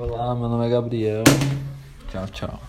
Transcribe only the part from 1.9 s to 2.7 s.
Tchau, tchau.